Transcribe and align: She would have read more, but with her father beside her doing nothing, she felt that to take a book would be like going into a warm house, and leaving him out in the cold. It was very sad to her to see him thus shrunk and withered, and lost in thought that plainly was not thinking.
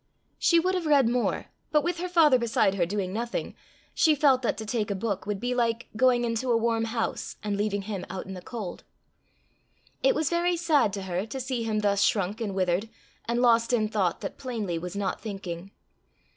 She 0.39 0.59
would 0.59 0.73
have 0.73 0.87
read 0.87 1.07
more, 1.07 1.45
but 1.71 1.83
with 1.83 1.99
her 1.99 2.09
father 2.09 2.39
beside 2.39 2.73
her 2.73 2.87
doing 2.87 3.13
nothing, 3.13 3.53
she 3.93 4.15
felt 4.15 4.41
that 4.41 4.57
to 4.57 4.65
take 4.65 4.89
a 4.89 4.95
book 4.95 5.27
would 5.27 5.39
be 5.39 5.53
like 5.53 5.89
going 5.95 6.23
into 6.23 6.49
a 6.49 6.57
warm 6.57 6.85
house, 6.85 7.35
and 7.43 7.55
leaving 7.55 7.83
him 7.83 8.03
out 8.09 8.25
in 8.25 8.33
the 8.33 8.41
cold. 8.41 8.83
It 10.01 10.15
was 10.15 10.27
very 10.31 10.57
sad 10.57 10.91
to 10.93 11.03
her 11.03 11.27
to 11.27 11.39
see 11.39 11.61
him 11.61 11.81
thus 11.81 12.01
shrunk 12.03 12.41
and 12.41 12.55
withered, 12.55 12.89
and 13.25 13.43
lost 13.43 13.73
in 13.73 13.89
thought 13.89 14.21
that 14.21 14.39
plainly 14.39 14.79
was 14.79 14.95
not 14.95 15.21
thinking. 15.21 15.69